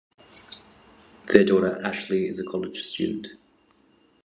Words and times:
Their 1.27 1.45
daughter 1.45 1.79
Ashley 1.85 2.27
is 2.27 2.39
a 2.39 2.43
college 2.43 2.81
student. 2.81 3.35